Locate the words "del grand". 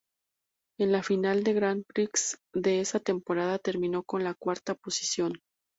1.43-1.83